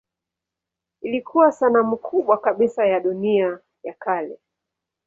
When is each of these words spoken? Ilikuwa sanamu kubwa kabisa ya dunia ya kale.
Ilikuwa 1.01 1.51
sanamu 1.51 1.97
kubwa 1.97 2.37
kabisa 2.37 2.85
ya 2.85 2.99
dunia 2.99 3.59
ya 3.83 3.93
kale. 3.93 4.39